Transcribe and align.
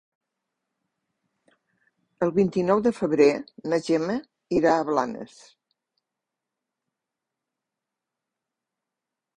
El 2.27 2.33
vint-i-nou 2.37 2.81
de 2.87 2.93
febrer 3.01 3.27
na 3.73 3.79
Gemma 3.89 4.15
irà 4.61 4.73
a 4.77 4.89
Blanes. 4.89 5.37